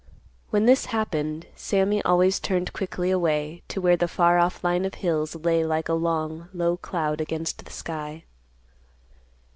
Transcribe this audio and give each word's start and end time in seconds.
When 0.49 0.65
this 0.65 0.85
happened, 0.87 1.45
Sammy 1.55 2.01
always 2.01 2.39
turned 2.39 2.73
quickly 2.73 3.11
away 3.11 3.61
to 3.67 3.79
where 3.79 3.95
the 3.97 4.07
far 4.07 4.39
off 4.39 4.63
line 4.63 4.83
of 4.83 4.95
hills 4.95 5.35
lay 5.35 5.63
like 5.63 5.89
a 5.89 5.93
long, 5.93 6.49
low 6.55 6.75
cloud 6.75 7.21
against 7.21 7.63
the 7.63 7.71
sky. 7.71 8.23